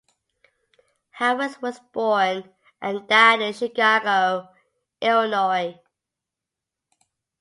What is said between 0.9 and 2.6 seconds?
Harris was born